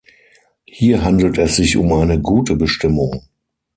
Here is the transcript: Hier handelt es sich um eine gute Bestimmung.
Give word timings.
Hier 0.65 1.03
handelt 1.03 1.37
es 1.37 1.57
sich 1.57 1.77
um 1.77 1.93
eine 1.93 2.19
gute 2.19 2.55
Bestimmung. 2.55 3.27